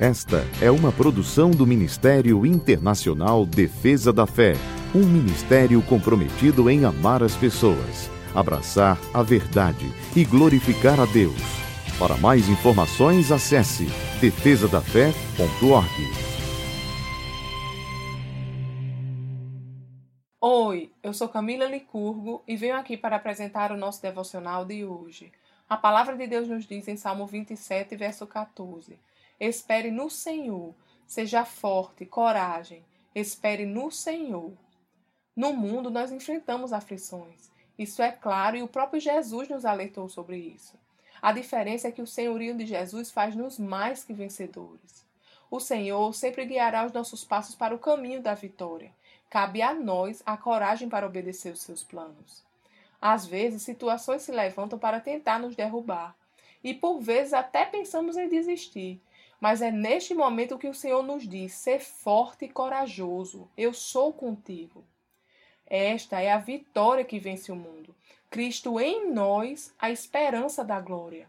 [0.00, 4.54] Esta é uma produção do Ministério Internacional Defesa da Fé,
[4.94, 11.42] um ministério comprometido em amar as pessoas, abraçar a verdade e glorificar a Deus.
[11.98, 13.86] Para mais informações, acesse
[14.20, 15.90] defesadafé.org.
[20.40, 25.32] Oi, eu sou Camila Licurgo e venho aqui para apresentar o nosso devocional de hoje.
[25.68, 28.98] A palavra de Deus nos diz em Salmo 27, verso 14:
[29.38, 30.74] Espere no Senhor,
[31.06, 32.82] seja forte, coragem,
[33.14, 34.52] espere no Senhor.
[35.36, 37.50] No mundo nós enfrentamos aflições.
[37.78, 40.74] Isso é claro e o próprio Jesus nos alertou sobre isso.
[41.20, 45.06] A diferença é que o senhorio de Jesus faz-nos mais que vencedores.
[45.50, 48.90] O Senhor sempre guiará os nossos passos para o caminho da vitória.
[49.28, 52.42] Cabe a nós a coragem para obedecer os seus planos.
[53.00, 56.16] Às vezes, situações se levantam para tentar nos derrubar,
[56.62, 59.00] e por vezes até pensamos em desistir,
[59.40, 64.12] mas é neste momento que o Senhor nos diz: ser forte e corajoso, eu sou
[64.12, 64.84] contigo.
[65.66, 67.94] Esta é a vitória que vence o mundo.
[68.30, 71.28] Cristo em nós, a esperança da glória.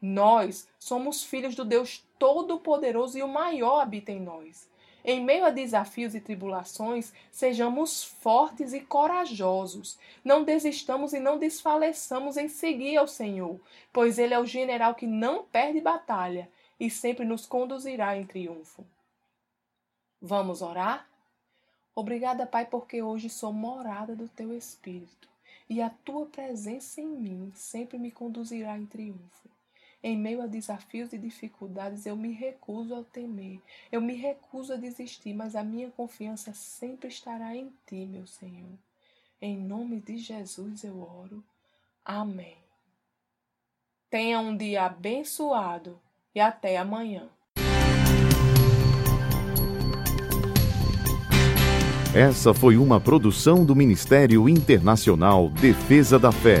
[0.00, 4.68] Nós somos filhos do Deus Todo-Poderoso e o maior habita em nós.
[5.04, 9.98] Em meio a desafios e tribulações, sejamos fortes e corajosos.
[10.24, 13.58] Não desistamos e não desfaleçamos em seguir ao Senhor,
[13.92, 18.84] pois Ele é o general que não perde batalha e sempre nos conduzirá em triunfo.
[20.20, 21.08] Vamos orar?
[21.94, 25.28] Obrigada, Pai, porque hoje sou morada do Teu Espírito
[25.68, 29.48] e a Tua presença em mim sempre me conduzirá em triunfo.
[30.02, 33.60] Em meio a desafios e dificuldades, eu me recuso a temer,
[33.92, 38.78] eu me recuso a desistir, mas a minha confiança sempre estará em Ti, meu Senhor.
[39.42, 41.44] Em nome de Jesus eu oro.
[42.02, 42.56] Amém.
[44.08, 46.00] Tenha um dia abençoado
[46.34, 47.28] e até amanhã.
[52.14, 56.60] Essa foi uma produção do Ministério Internacional Defesa da Fé,